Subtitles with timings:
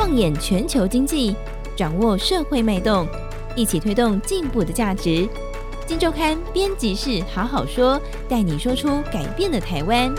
[0.00, 1.36] 放眼全球经济，
[1.76, 3.06] 掌握社会脉动，
[3.54, 5.28] 一起推动进步的价值。
[5.86, 10.10] 金周刊编辑室好好说，带你说出改变的台湾。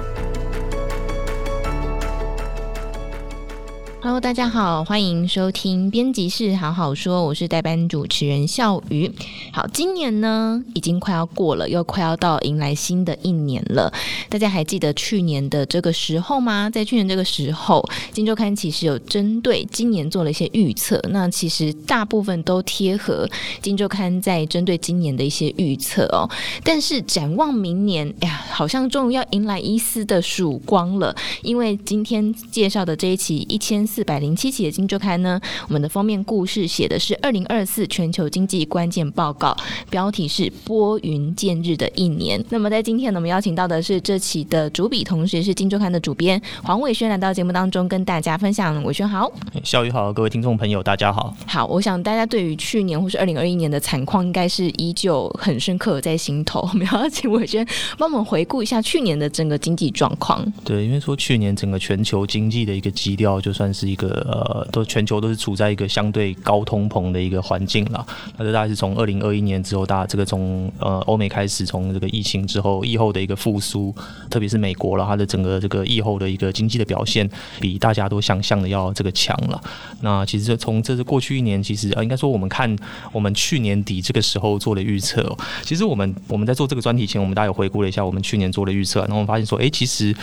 [4.03, 9.11] Hello，大家好，欢迎收听编辑室好好说，我是代班主持人笑瑜。
[9.53, 13.93] 好，今年呢已经快要过了，又快要到迎来新的一年了。
[14.27, 16.67] 大家还记得去年的这个时候吗？
[16.67, 23.29] 在去年这个时候，金周刊其实有针对今年做了一些预测，那其实大部分都贴合
[23.61, 26.27] 金周刊在针对今年的一些预测哦。
[26.63, 33.87] 但是展望明年，哎呀，好像终于要迎来一丝的曙光了，因为今天介绍的这一期一千。
[33.91, 35.37] 四百零七期的金周刊呢，
[35.67, 39.53] 我们的封面故事写的是二零二四全球经济关键报告，
[39.89, 42.41] 标题是拨云见日的一年。
[42.49, 48.81] 那么在今天呢，我们邀请到的是这期的主笔，同时是金周刊的主编黄伟轩来到节目当中跟大家分享。
[48.85, 49.29] 伟轩好，
[49.65, 51.35] 小宇好，各位听众朋友大家好。
[51.45, 56.61] 好，我想大家对于去年或是二零二一年的惨况，应该是依旧很深刻在心头。
[56.71, 60.41] 我们要请伟轩帮我们回顾一下去年的整个经济状况。
[60.63, 63.80] 对，因为说去年整个全球经济的一个基调，就算是。
[63.81, 68.05] 是一个呃，都全球都是处在一个相对高通膨的一个环境了。
[68.37, 73.93] 那这大概是从二零二一年之后，大家这个从呃欧美开始，从这个疫情之后，疫后的一个复苏，
[74.29, 77.27] 特别是美国了，它的整个这个疫后的一个经济的表现，
[77.59, 79.59] 比大家都想象的要这个强了。
[80.01, 82.73] 那其实从这是过去一年，其实呃应该说我们看
[83.11, 90.15] 我们去年底这个时候做的预测，其实我们我们在做这个专题前，我们大家有回顾了一下我们去年做的预测，然后我们发现说，哎，其实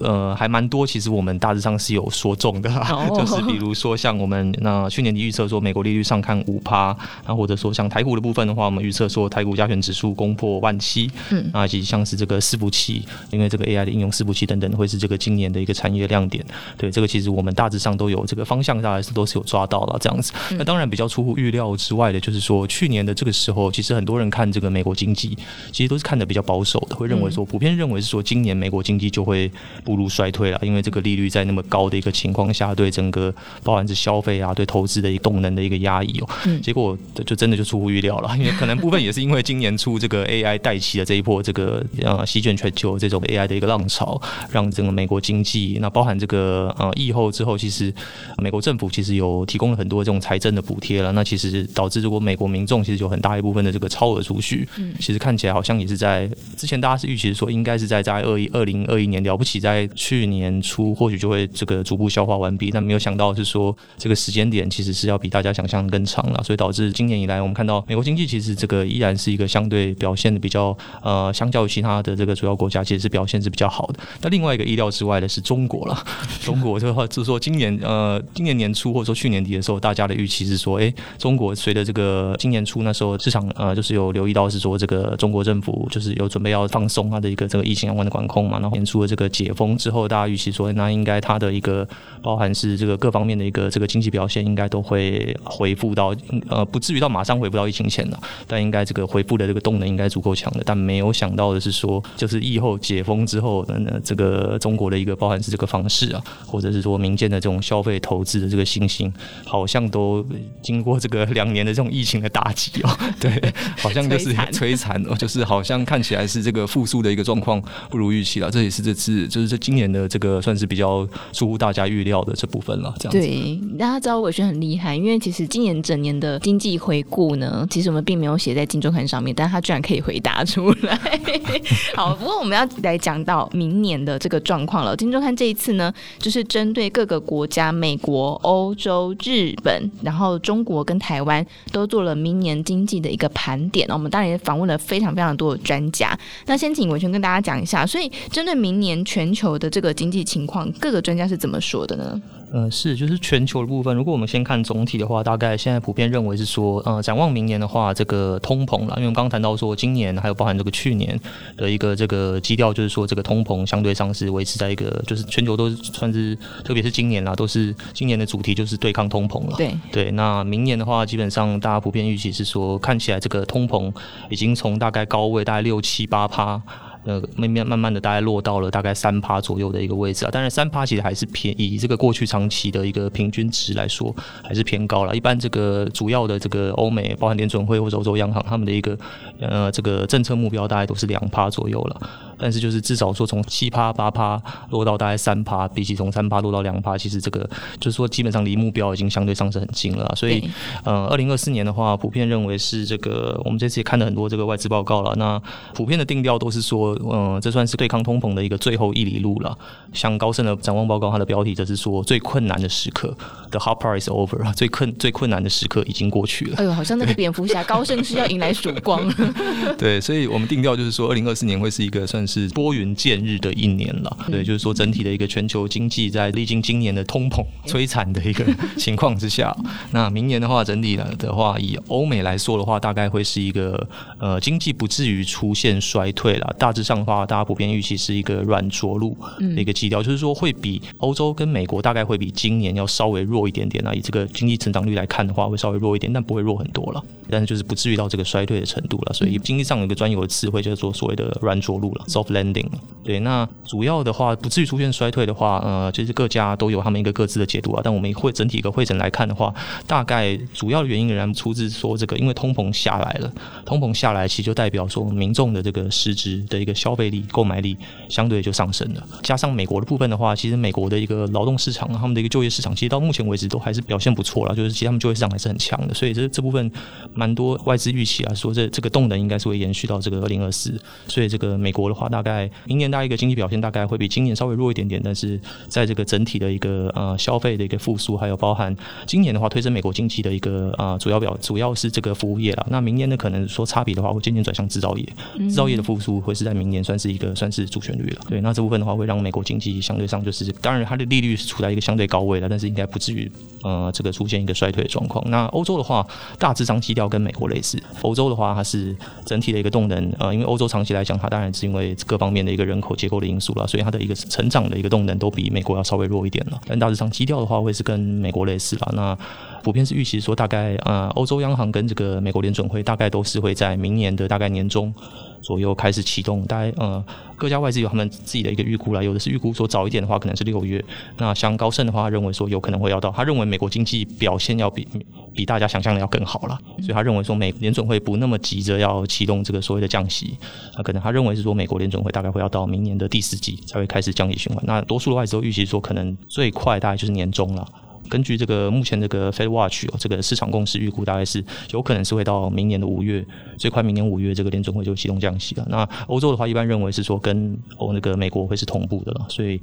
[0.00, 2.70] 呃还蛮多，其实我们大致上是有说中的。
[3.16, 16.44] 就是比如说像我们那去年底预测说美国利率上看五趴，然后或者说像台股的部分的话，我们预测说台股加权指数攻破万七，嗯，啊以及像是这个伺服器，因为这个 AI 的应用伺服器等等会是这个今年的一个产业亮点。
[16.76, 20.32] 对，这个其实我们大致上都有这个方向，大概是都是有抓到了这样子。
[20.52, 25.36] 那当然比较出乎预料之外的，就是说去年的这个时候，其实很多人看这个美国经济，
[25.70, 29.50] 其实都是看的比较保守的，会认为说普遍认为是说今年美国经济就会
[29.84, 32.85] 步入衰退了，因为这个利率在那么高的一个情况下，对。
[32.90, 33.32] 整个
[33.62, 36.28] 包含是消费啊，对投资的一个动能的一个压抑哦，
[36.62, 44.20] 结果就真的就出乎预料了，因为可能部分也是因为今年初这个 AI 带起的这一波这个呃席卷全球这种 AI 的一个浪潮，
[44.50, 47.92] 让整个美国经济那包含这个呃疫后之后，其实
[48.38, 54.68] 美国政府其实有提供了很多这种财政的补贴了，那其实导致如果美国民众其实有很大一部分的这个超额储蓄，
[55.00, 62.86] 其实看起来好像也是在之前大家是预期说应该是在在二一二零二一年了不起，在去年初或许就会这个逐步消化完毕，但。
[62.86, 73.98] 没有想到是说这个时间点其实是要比大家想象的更长了，所以导致今年以来我们看到美国经济其实这个依然是一个相对表现的比较呃，相较于其他的这个主要国家，其实是表现是比较好的。
[74.22, 76.04] 那另外一个意料之外的是中国了，
[76.40, 91.88] 中国的话就是说今年呃，今年年初或者说去年底的时候，大家的预期是说，哎，中国随着这个今年初那时候市场呃，就是有留意到是说这个中国政府就是有准备要放松它的一个这个疫情相关的管控嘛，然后年初的这个解封之后，大家预期说那应该它的一个
[92.22, 92.76] 包含是。
[92.76, 96.14] 这个各方面的一个这个经济表现应该都会恢复到
[96.48, 100.62] 呃，不至于到马上恢复到疫情前了，但应该这个恢复的这个动能应该足够强的。
[100.64, 109.12] 但没有想到的是说，就是疫后解封之后的呢，这个中国的一个包含是这个房市啊，或者是说民间的这种消费投资的这个信心，
[109.44, 110.24] 好像都
[110.60, 118.50] 经过这个两年的这种疫情的打击哦， 对，好像就是摧残哦，就是好像看起来是这个复苏的一个状况不如预期了。
[118.50, 122.76] 这也是这次就是这今年的这个算是比较出乎大家预料的这部分。
[122.80, 130.98] 了，这样对，大家知道伟轩很厉害，因为其实今年整年的经济回顾呢，其实我们并没有写在金周刊上面，但他居然可以回答出来。
[131.96, 134.94] 好，不过我们要来讲到明年的这个状况了。
[134.96, 143.88] 金周刊这一次呢，就是针对各个国家，美国、欧洲、日本，然后中国跟台湾都做了明年经济的一个盘点。
[143.90, 146.18] 我们当然也访问了非常非常多的专家。
[146.46, 152.20] 那先请伟轩跟大家讲一下，所以针对明年全球的这个经济情况，各个专家是怎么说的呢？
[152.52, 153.94] 呃，是，就是全球的部分。
[153.94, 161.18] 如果我们先看总体的话，大概现在普遍认为是说，呃，展望明年的话，这个通膨了，因为我们刚刚谈到说，今年还有包含这个去年
[161.56, 169.56] 的一个这个基调，就是说这个通膨相对上是维持在一个，就是全球都算是，特别是今年啦，都是今年的主题就是对抗通膨了。
[169.56, 173.92] 对对，那明年的话，基本上大家普遍预期是说，看起来这个通膨
[174.30, 176.62] 已经从大概高位大概六七八趴。
[177.06, 180.30] 呃，慢慢慢慢的大概落到了大概三趴左右的一个位置啊。
[180.30, 185.14] 当然，三趴其实还是偏以这个过去长期的一个平均值来说，还是偏高了。
[185.14, 188.98] 一般这个主要的这个欧美，包含联准会或者欧洲央行，他们的一个
[189.40, 192.00] 呃这个政策目标大概都是两趴左右了。
[192.38, 194.38] 但是就是至少说从七趴八趴
[194.68, 197.48] 落到大概三趴，比起从三趴落到两趴，其实这个
[197.80, 200.12] 就是说基本上离目标已经相对上是很近了。
[200.14, 200.46] 所以
[200.84, 205.14] 呃，二零二四年的话，普遍认为是这个我们这次也看了很多这个外资报告了。
[205.16, 205.40] 那
[205.72, 209.56] 普遍的定调都是说，嗯，这算是对抗通膨的一个最后一里路了。
[209.94, 213.16] 像高盛的展望报告，它的标题则是说最困难的时刻
[213.50, 216.56] ，The hard part is over，最困最困难的时刻已经过去了。
[216.58, 219.10] 哎呦，好像那个 蝙蝠侠高盛是要迎来曙光。
[219.78, 222.26] 对，所以我们定调就是说，二零二四年会是一个算。
[222.26, 228.44] 是拨云见日的一年了，对，就是说整体的一个全球经济在历经今年的通膨摧残的一个
[228.76, 229.56] 情况之下，
[229.92, 233.88] 那明年的话，整体的话，以欧美来说的话，大概会是一个
[234.18, 252.04] 呃经济不至于出现衰退了，大致上的话，大家普遍预期是一个软着陆的一个基调，就是说会比欧洲跟美国大概会比今年要稍微弱一点点啊，以这个经济成长率来看的话，会稍微弱一点，但不会弱很多了，但是就是不至于到这个衰退的程度了，所以经济上有一个专有的词汇叫做所谓的软着陆了。
[252.06, 252.68] Soft landing，
[253.02, 257.80] 对，那主要的话不至于出现衰退的话，呃，就是各家都有他们一个各自的解读啊。
[257.82, 259.52] 但我们会整体一个会诊来看的话，
[259.86, 263.32] 大概主要的原因仍然出自说这个，因为通膨下来了，
[263.64, 267.76] 通膨下来其实就代表说民众的这个实质的一个消费力、购买力
[268.08, 269.04] 相对就上升了。
[269.22, 275.94] 加上美国的部分的话，其实美国的一个劳动市场，他们的一个就业市场，其实到目前为止都还是表现不错了，就是其实他们就业市场还是很强的。
[275.94, 276.70] 所以这这部分
[277.14, 280.78] 蛮多外资预期啊，说这这个动能应该是会延续到这个二零二四。
[281.08, 282.50] 所以这个美国的话，大概。
[282.66, 288.76] 明年大概一个经济表现大概会比今年稍微弱一点点，但是在这个整体的一个呃消费的一个复苏，还有包含
[289.06, 292.66] 今年的话推升美国经济的一个啊主要表主要是这个服务业了。
[292.68, 295.08] 那明年呢可能说差别的话会渐渐转向制造业，
[295.38, 298.22] 制造业的复苏会是在明年算是一个算是主旋律了。
[298.28, 303.30] 对，那这部分的话会让美国经济相对上就是当然它的利率是处在一个相对高位的，但是应该不至于
[303.62, 305.24] 呃这个出现一个衰退的状况。
[305.30, 306.04] 那欧洲的话
[306.36, 312.56] 大致上基调跟美国类似，欧洲的话它是整体的一个动能呃因为欧洲长期来讲它当然是因为各方面的。
[312.56, 316.58] 一个人口结构的因素了，所以它的一个成长的一个动能都比美国要稍微弱一点了。
[316.66, 318.90] 但大致上基调的话，会是跟美国类似了。
[318.94, 319.18] 那
[319.66, 324.94] 普遍是预期说，大概呃，欧洲央行跟这个美国联准会大概都是会在明年的大概年中。
[325.42, 327.04] 左右开始启动，大概呃
[327.36, 330.84] 各家外资有他们自己的一个预估啦，有的是预估说早一点的话可能是六月，
[331.18, 334.88] 那像高盛的话他认为说有可能会要到，他认为美国经济表现要比
[335.34, 340.36] 比大家想象的要更好了，所以他认为说美联准会不那么急着要启动这个所谓的降息，
[340.76, 347.68] 那可能他认为是说美国联准会大概会要到明年的第四季才会开始降息循环，那多数的外资都预期说可能最快大概就是年中了。
[348.06, 353.24] 根据这个目前这个 Fed Watch 哦，这个市场共识预估大概是有可能是会到明年的五月，
[353.58, 355.66] 最快明年五月这个联准会就启动降息了。
[355.68, 359.60] 那欧洲的话，一般认为是说跟欧那个美国会是同步的了，所以。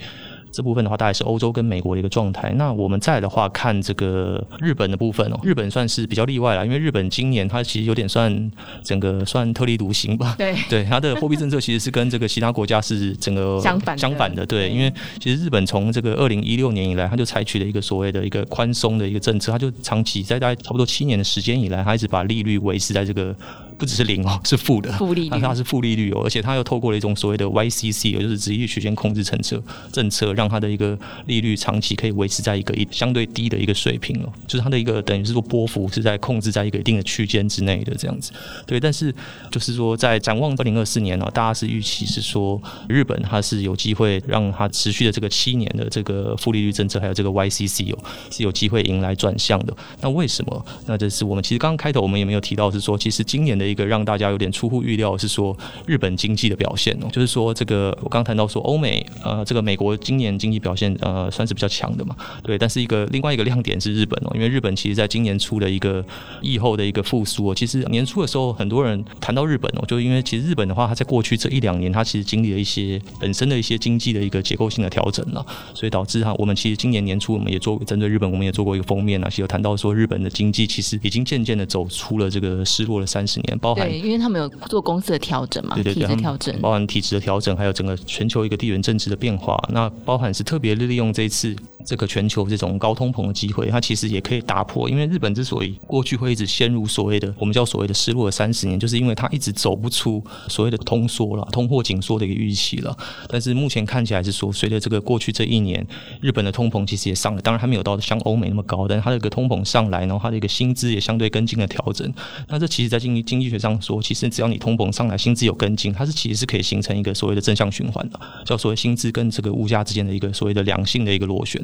[0.53, 2.53] 这部分的话，大概是欧洲跟美国的一个状态。
[2.55, 8.51] 那我们再的话，看这个日本的部分哦，日本算是比较例外了，因为日本今年它其实有点算
[8.83, 10.35] 整个算特立独行吧。
[10.37, 14.45] 对 对，它的货币政策其实是跟这个其他国家是整个相反相反的。
[14.45, 23.35] 对，因为其实日本从这个二零一六年以来，它就采取了一个所谓的一个宽松的一个政策，它就长期在大概差不多七年的时间以来，它一直把利率维持在这个。
[23.77, 29.61] 不只是零哦， 是负的，负利率，它是负利率哦，而且它又透过了一种所谓的 YCC，也就是殖利率区间控制政策，
[29.91, 38.31] 政策让它的一个利率长期可以维持在一个一相对低的一个水平哦，就是它的一个等于是说波幅是在控制在一个一定的区间之内的这样子。
[38.65, 39.13] 对，但是
[39.51, 47.97] 就是说在展望二零二四年呢，大家是预期是说日本它是有机会让它持续的这个七年的这个负利率政策，还有这个 YCC 哦，
[48.29, 49.75] 是有机会迎来转向的。
[50.01, 50.65] 那为什么？
[50.85, 53.62] 那这是我们其实刚刚开头我们也没有提到是说，其实今年的。
[53.65, 55.55] 一个让大家有点出乎预料是说
[55.85, 66.03] 日本经济的表现哦，就是说这个我刚谈到说欧美呃这个美国今年经济表现呃算是比较强的嘛，对，但是一个另外一个亮点是日本哦，因为日本其实在今年初的一个
[66.41, 83.52] 疫后的一个复苏哦，其实年初的时候很多人谈到日本哦，就因为其实日本的话，它在过去这一两年它其实经历了一些本身的一些经济的一个结构性的调整了，所以导致哈我们其实今年年初我们也做针对日本我们也做过一个封面啊，其实有谈到说日本的经济其实已经渐渐的走出了这个失落了三十年。
[83.59, 89.57] 包含对，因为他们有做公司的调整嘛，对对对，体制调整，包含体制的调整，还有整个全球一个地缘政治的变化。
[89.69, 91.55] 那包含是特别利用这一次
[91.85, 94.89] 这个全球这种高通膨的机会，它其实也可以打破。
[94.89, 102.95] 因为日本之所以过去会一直陷入所谓的我们叫所谓的失落的三十年，就是因为它一直走不出所谓的通缩了、通货紧缩的一个预期了。
[103.27, 105.85] 但是目前看起来是说，随着这个过去这一年，
[106.21, 112.11] 日本的通膨其实也上了，当然还没有到像欧美那么高，但是它的一个通膨上来，然后它的一个薪资也相对跟进了调整。
[112.47, 121.61] 那这其实在经济经济学上说，其实只要你通膨上来，薪资有跟进，它是其实是可以形成一个所谓的正向循环的，叫所谓薪资跟这个物价之间的一个所谓的良性的一个螺旋。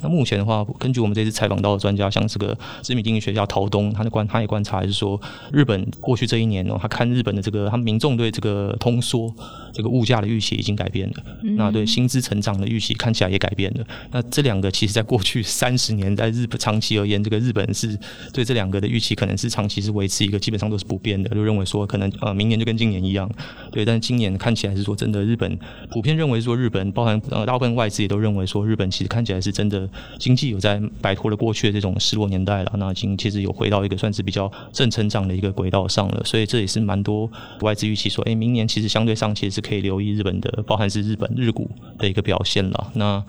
[0.00, 5.20] 那目前的话，根据我们这次采访到的专家，像这个知名经济学家陶东，他的观他也观察，还是说
[5.52, 9.34] 日本过去这一年哦，他看日本的这个他们民众对这个通缩
[9.72, 11.24] 这个物价的预期已经改变了，
[11.56, 13.86] 那对薪资成长的预期看起来也改变了。
[14.10, 17.98] 那这两个其实在过去三十年，在日本长期而言，这个日本是
[18.32, 23.30] 对这两个的预期可能是长期是维持一个基本上都是不变就认为说可能呃明年就跟今年一样，
[23.70, 23.84] 对。
[23.84, 25.58] 但今年看起来是说真的，日本
[25.90, 29.88] 普遍认为说日本包含呃大部分外资也都认为说日本其实看起来是真的
[30.18, 42.88] 经济有在摆脱了过去的这种失落年代了，那已经其实有回到一个算是比较正成长的一个轨道上了，所以这也是蛮多外资预期说，哎，明年其实相对上其实是可以留意日本的，包含是日本日股的一个表现了。
[42.94, 43.24] 那。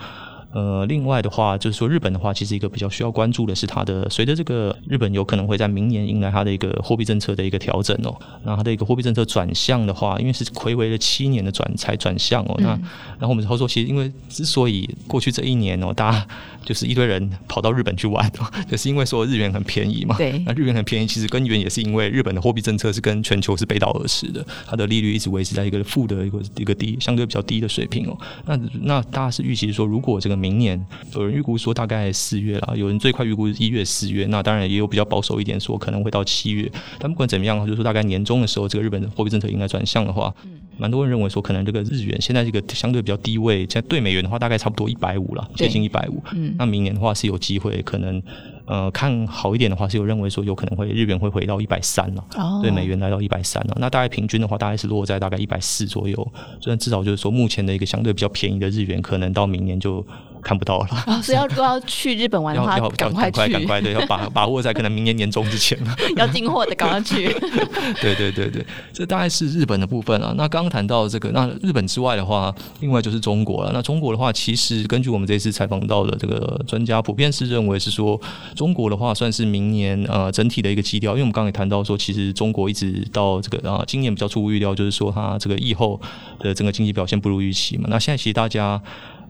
[0.53, 8.15] 呃，另外的话，就是说日本的话，其实一个比较需要关注的是它的，随着这个日本有可能会在明年迎来它的一个货币政策的一个调整哦。
[8.43, 12.55] 那它的一个货币政策转向的话，因为是睽违了七年的转才转向哦。
[12.59, 12.69] 那
[13.17, 16.27] 然后我们之后说，其实因为之所以过去这一年哦，大家
[16.63, 18.31] 就是一堆人跑到日本去玩，
[18.69, 20.15] 就是因为说日元很便宜嘛。
[20.17, 20.37] 对。
[20.45, 28.15] 那日元很便宜，其实根源也是因为日本的货币政策是跟全球是背道而驰的，它的利率一直维持在一个负的一个一个低相对比较低的水平哦。
[28.45, 36.69] 那那大家是预期说，如果这个明年有人预估说大概四月啦，有人最快预估是一月、四月，那当然也有比较保守一点说可能会到七月。
[36.99, 40.33] 但不管怎么样，就是说大概年中的时候，这个日本的货币政策应该转向的话，
[40.77, 46.21] 蛮多人认为说可能这个日元现在这个相对比较低位，现在对美元的话大概差不多一百五了，接近一百五。
[46.33, 48.21] 嗯那明年的话是有机会可能。
[48.65, 52.23] 呃，看好一点的话，是有认为说有可能会日元会回到一百三了，
[52.61, 53.75] 对美元来到一百三了。
[53.77, 56.15] 那大概平均的话，大概是落在大概一百四左右。
[56.61, 60.01] 所以至少就是说，目前的一个相对比较便宜的日元，可能到明年就
[60.43, 60.87] 看不到了。
[61.07, 65.77] 哦，所以要说要去日本玩的话，要赶快去，赶快对，要把 把握在可能明年年中之前
[66.17, 67.33] 要进货的赶快去。
[68.01, 70.33] 对对对对，这大概是日本的部分啊。
[70.37, 73.71] 那刚刚谈到这个，那日本之外的话，另外就是中国了。
[73.73, 78.19] 那中国的话，其实根据我们这次采访到的这个专家，普遍是认为是说。
[78.55, 85.99] 中国的话算是明年呃整体的一个基调，因为我们刚刚也谈到说，其实中国一直到这个啊今年比较出乎预料，就是说它这个疫后
[86.39, 87.87] 的整个经济表现不如预期嘛。
[87.89, 88.81] 那现在其实大家。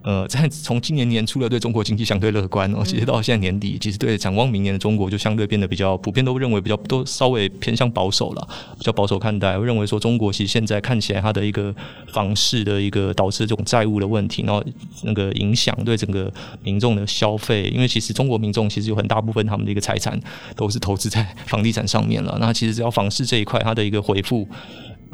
[0.04, 9.58] 呃，在 从今年年初的对中国经济相对乐观哦，其实到现在年底，其实对展望明年的中国就相对变得比较普遍，都认为比较都稍微偏向保守了，比较保守看待。
[9.58, 11.74] 我认为说中国其实现在看起来它的一个
[12.12, 14.64] 房市的一个导致这种债务的问题，然后
[15.04, 16.32] 那个影响对整个
[16.64, 20.20] 民众的消费，因为其实中国民众其实有很大部分他们的一个财产
[20.56, 22.38] 都是投资在 房地产上面了。
[22.40, 24.48] 那其实只要房市这一块它的一个回复。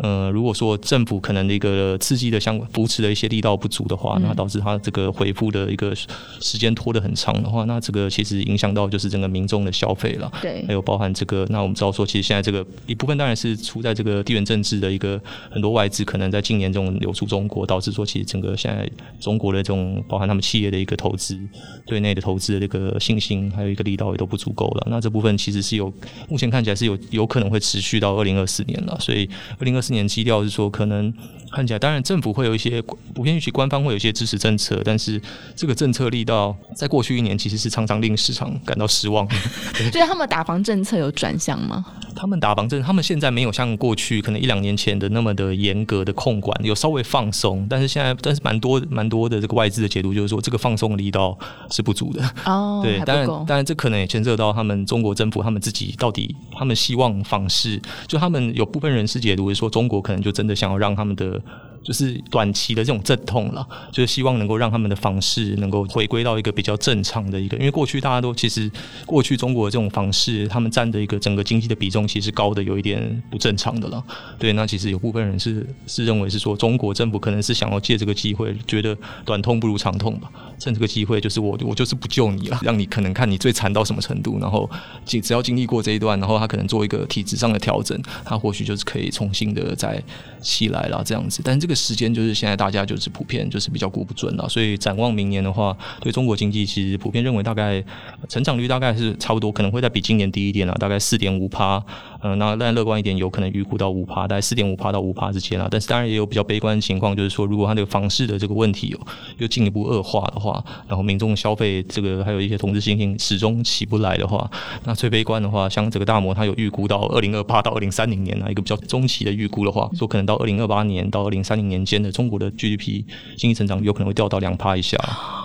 [0.02, 5.94] 呃，如果说政府可能的一个刺激的相关扶持的一些力道不足的话，那导致它这个回复的一个
[6.40, 10.32] 时间拖得很长的话，那这个其实影响到就是整个民众的消费了。
[10.42, 18.90] 对，还有包含这个，那我们知道说，其实现在这个一部分当然是出在这个地缘政治的一个很多外资可能在近年这种流出中国，导致说其实整个现在
[19.20, 21.40] 中国的这种包含他们企业的一个投资
[21.86, 24.88] 对内的投资的这个信心，还有一个力道也都不足够了。
[24.90, 25.92] 那这部分其实是有
[26.28, 31.14] 目前看起来是有有可能会持续到二零二四年了，所以二零二年基调是说，可能
[31.52, 32.82] 看起来，当然政府会有一些
[33.14, 35.22] 普遍预期，官方会有一些支持政策，但是
[35.56, 39.28] 这个政策力道在过去一年其实是常常令市场感到失望。
[39.92, 41.86] 所以他们打房政策有转向吗？
[42.16, 51.38] 他们打房政，他们现在没有像过去可能一两年前的那么的严格的控管，有稍微放松，但是现在，但是蛮多蛮多的这个外资的解读就是说，这个放松的力道
[51.72, 52.22] 是不足的。
[52.46, 61.42] 哦， 对，当然，当然这可能也牵涉到他们中国政府他们自己到底，他们希望房市，就他们有部分人士解读是说，中国可能就真的想要让他们的。
[61.84, 68.70] 就是短期的这种阵痛了，就是希望能够让他们的房市能够回归到一个比较正常的一个，因为过去大家都其实
[69.06, 74.04] 过去中国的这种房市，他们占的一个整个经济的比重其实高的有一点不正常的了。
[74.38, 78.96] 对，那其实有部分人是是认为是说，中国政府可能是想要借这个机会，觉得
[79.26, 84.70] 短痛不如长痛吧，趁这个机会就是我我就是不救你了，让你可能看你最惨到什么程度，然后
[85.06, 90.02] 只只要经历过这一段，然后他可能做一个体制上的调整，他或许就是可以重新的再
[90.42, 91.42] 起来了这样子。
[91.44, 97.82] 但是这个时间就是现在大家就是普遍就是比较估不准了，所以展望明年的话，对中国经济其实普遍认为大概
[98.28, 101.82] 成长率大概是差不多，可能会再比今年低一点了，大概四点五趴。
[102.22, 105.70] 嗯，那当然乐观一点，有可能预估到五趴，大概四点五趴到五趴之间啦。
[105.72, 109.00] 但是当然也有比较悲观的情况，就是说如果它这个房市的这个问题有
[109.38, 114.50] 又进一步恶化的话，然后民众消费这个还有一些投资信心始终起不来的话，
[114.84, 123.06] 那最悲观的话，像这个大摩它有预估到二零二八到二零三零年啊，一个比较中期的预估的话，说可能到二零二八年到二零三零年间的中国的 GDP
[123.38, 124.98] 经济成长有可能会掉到两趴以下，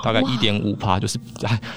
[0.02, 1.16] 大概一点五趴，就是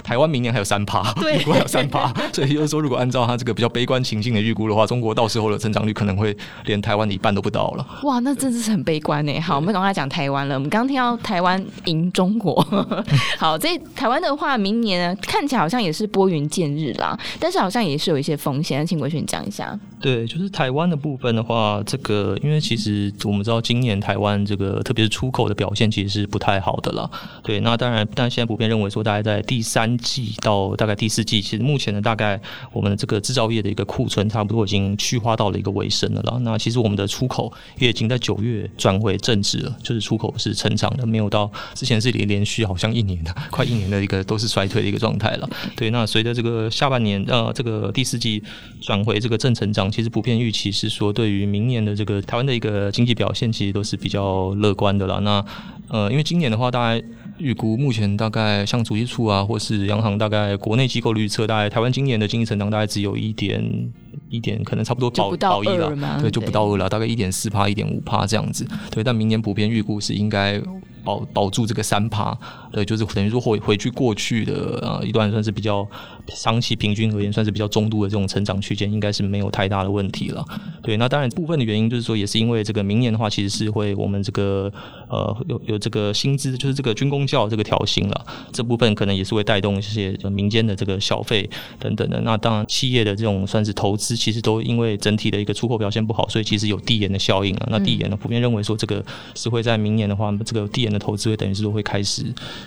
[0.03, 4.87] 台湾明年还有三趴，预估还有三趴，所以就是说如果按照他这个比较悲观情境的预估的话。
[4.87, 6.33] 中国到时候的成长率可能会
[6.65, 7.85] 连台湾的一半都不到了。
[8.03, 9.39] 哇，那真的是很悲观呢。
[9.41, 10.55] 好，我们赶快讲台湾了。
[10.55, 12.65] 我们刚刚听到台湾赢中国，
[13.37, 18.87] 好，这台湾的话，明年呢看起来好像也是拨云见日啦，但是好像也是有一些风险。
[18.87, 19.77] 请国轩讲一下。
[19.99, 27.11] 对，就是台湾的部分的话，这个因为其实我们知道今年台湾这个特别是出口的表现其实是不太好的了。
[27.43, 32.39] 对，那当然，但现在普遍认为说，大概在第三季到大概第四季，其实目前的大概
[32.71, 34.77] 我们的这个制造业的一个库存差不多已经。
[34.77, 36.37] 已经去化到了一个尾声了啦。
[36.41, 45.49] 那其实我们的出口也已经在九月转回正值了，就是出口是成长的，没有到之前是连连续好像一年的 快一年的一个都是衰退的一个状态了。
[45.75, 48.43] 对，那随着这个下半年呃这个第四季
[48.79, 54.16] 转回这个正成长，其实普遍预期是说，对于明年的这个台湾的一个经济表现，其实都是比较
[54.55, 55.19] 乐观的啦。
[55.23, 55.43] 那
[55.89, 57.03] 呃，因为今年的话，大概
[57.37, 63.91] 预估目前大概像主计处啊，或是央行大概国内机构预测，大概台湾今年的经济成长大概只有一点。
[64.29, 69.01] 一点可能差不多保保一了，对，就不到二了，大概一点四趴、一点五趴这样子，对。
[69.01, 70.61] 但明年普遍预估是应该
[71.03, 72.37] 保保住这个三趴，
[72.71, 75.87] 对，就是等于说回回去过去的呃一段算是比较
[76.27, 80.43] 长期平均而言算是比较中度的这种成长区间，应该是没有太大的问题了。
[80.81, 84.69] 对，那当然部分的原因就是说，也是因为这个明年的话，其实是会我们这个
[85.07, 91.49] 呃有有这个薪资，就是这个军工教这个调薪了，这部分可能也是会带动一些民间的这个消费
[91.79, 92.19] 等等的。
[92.21, 94.17] 那当然企业的这种算是投资。
[94.17, 97.67] 其实都因为整体的一个出口表现不好，所以其实有递延的效应了。
[97.69, 99.03] 那递延呢，普遍认为说这个
[99.35, 102.23] 是会在明年的话，这个递延的投资会等于是说会开始，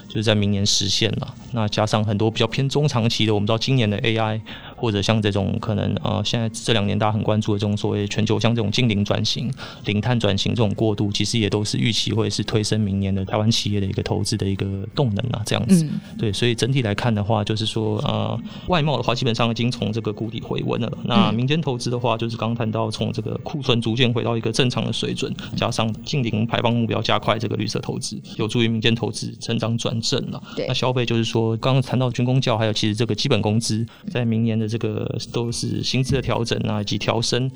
[0.09, 1.35] 就是在明年实现了。
[1.53, 4.41] 那加上很多比较偏中长期的，我们知道今年的 AI。
[4.81, 9.53] 或者像这种可能呃，现在这两年大家很关注的这种所谓全球像这种净零转型、
[9.85, 15.85] 零碳转型这种过渡，其实也都是预期会是推升明年的台湾企业的一个投资的一个动能啊，这样子。
[15.85, 20.91] 嗯、对，所以整体来看的话，就是说呃，外贸的话基本上已经从这个谷底回温了。
[21.05, 30.43] 那民间投资的话，就是刚刚谈到从这个库存逐渐回到一个正常的水准，加上净零排放目标加快这个绿色投资，有助于民间投资成长转正了。
[30.57, 34.70] 对，那消费就是说刚刚谈到军工教，还有其实这个基本工资在明年的。
[34.71, 37.51] 这个都是薪资的调整啊，以及调升。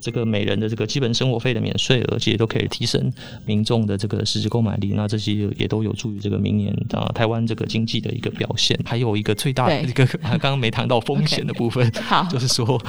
[0.00, 3.12] 这个每人的这个基本生活费的免税额，其实都可以提升
[3.44, 4.94] 民众的这个实质购买力。
[4.96, 8.78] 那这些也都有助于这个明年啊台湾这个经济的一个表现。
[8.84, 11.90] 还有一个最大的一个，刚刚没谈到风险的 部分，
[12.30, 12.80] 就是说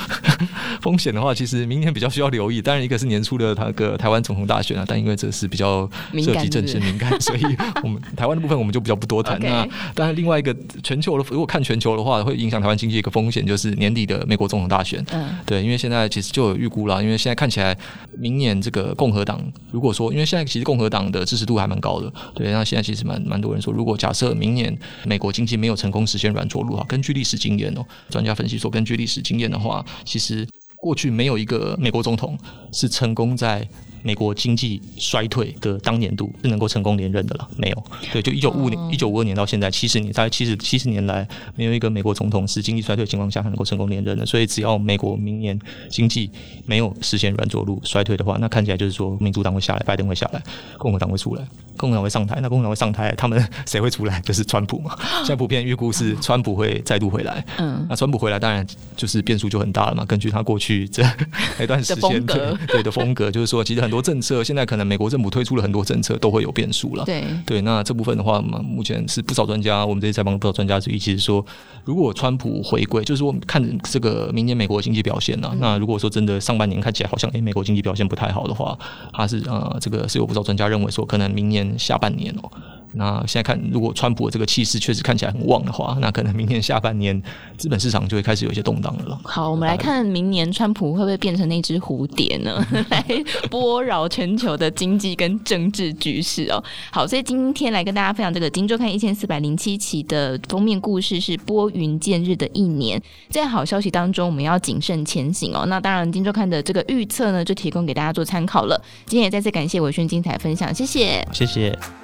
[0.81, 2.61] 风险的话，其实明年比较需要留意。
[2.61, 5.89] 当然，一个是年初的那个台湾总统大选啊，但因为这是比较
[6.24, 7.41] 涉及政治敏感，所以
[7.83, 9.39] 我们台湾的部分我们就比较不多谈。
[9.39, 15.03] 那当然，另外一个全球的，如果看全球的话，会影响台湾经济一个风险，就是年底的美国总统大选。
[15.11, 17.00] 嗯，对，因为现在其实就有预估了。
[17.01, 17.77] 因为现在看起来，
[18.18, 32.37] 明年这个共和党，如果说，因为现在其实共和党的支持度还蛮高的，对，那现在其实蛮蛮多人说，如果假设明年美国经济没有成功实现软着陆哈，根据历史经验哦，专家分析说，根据历史经验的话，其实过去没有一个美国总统
[32.72, 33.68] 是成功在。
[34.03, 37.83] 美国经济衰退的当年度是能够成功连任的了，没有。
[38.11, 44.25] 对，就一九五五年，一九五二年到现在七十年，大概七十七十年来，没有一个美国总统是经济衰退的情况下还能够成功连任的。
[44.25, 45.57] 所以，只要美国明年
[45.90, 46.29] 经济
[46.66, 50.42] 没有实现软着陆衰退的话，那看起来就是说，民主党会下来，拜登会下来，
[50.77, 52.40] 共和党会出来，共和党会上台。
[52.42, 54.20] 那共和党会上台，他们谁会出来？
[54.22, 54.98] 就是川普嘛。
[55.20, 57.46] 现在普遍预估是川普会再度回来。
[57.59, 57.85] 嗯。
[57.87, 58.66] 那川普回来，当然
[58.98, 60.03] 就是变数就很大了嘛。
[60.05, 61.03] 根据他过去这
[61.61, 63.90] 一段时间 对对的风格，就是说，其实很。
[63.91, 67.03] 很多政策现在可能美国政府推出了很多政策都会有变数了。
[67.03, 71.45] 对对，那这部分的话，目前是不少专家，我们这些采访不少专家之一，其实说，
[71.83, 78.79] 如果川普回归，就是说看这个明年美国经济表现呢、啊，嗯、那如果说真的上半年看起来好像诶美国经济表现不太好的话，
[79.11, 82.49] 他是呃这个是有不少专家认为说，可能明年下半年哦。
[82.93, 87.21] 那现在看，如果川普的这个气势确实看起来很旺的话，那可能明年下半年
[87.57, 89.19] 资本市场就会开始有一些动荡了。
[89.23, 92.65] 好，我们来看明年川普会不会变成那只蝴蝶呢？
[92.89, 93.05] 来
[93.49, 96.63] 波扰全球的经济跟政治局势哦。
[96.91, 105.65] 好，所以今天来跟大家分享这个《金周刊》一千四百零七期的封面故事是拨云见日的一年，在好消息当中，我们要谨慎前行哦。
[105.67, 108.81] 那当然，《金周刊》的这个预测呢，就提供给大家做参考了。
[109.05, 112.00] 今天也再次感谢伟轩精彩分享，谢谢，谢谢。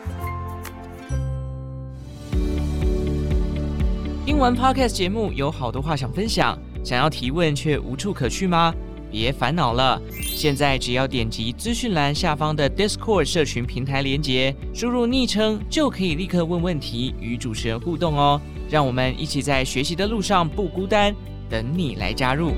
[4.28, 8.76] 听完 Podcast 节目，有好多话想分享，想要提问却无处可去吗？
[9.10, 18.42] 别烦恼了，现在只要点击资讯栏下方的 Discord 社群平台连接，输入昵称就可以立刻问问题，与主持人互动哦。
[18.70, 21.16] 让我们一起在学习的路上不孤单，
[21.50, 22.52] 等你来加入。